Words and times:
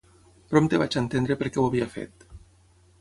Prompte 0.53 0.79
vaig 0.83 0.97
entendre 1.01 1.37
per 1.43 1.51
què 1.53 1.61
ho 1.61 1.67
havia 1.69 1.91
fet. 1.99 2.27